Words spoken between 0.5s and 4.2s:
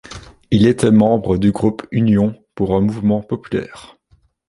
était membre du Groupe Union pour un mouvement populaire.